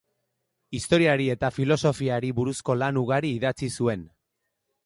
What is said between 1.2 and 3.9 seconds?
eta filosofiari buruzko lan ugari idatzi